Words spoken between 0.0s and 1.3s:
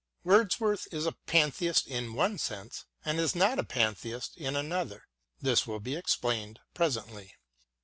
Wordsworth is a